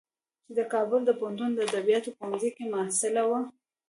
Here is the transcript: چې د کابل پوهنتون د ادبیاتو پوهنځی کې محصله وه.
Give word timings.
چې 0.45 0.51
د 0.59 0.61
کابل 0.73 1.01
پوهنتون 1.19 1.49
د 1.53 1.59
ادبیاتو 1.67 2.09
پوهنځی 2.17 2.49
کې 2.55 2.71
محصله 2.73 3.23
وه. 3.29 3.39